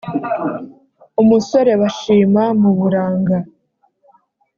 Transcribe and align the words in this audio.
umusore 1.21 1.71
bashima 1.81 2.43
mu 2.61 2.71
buranga 2.77 3.37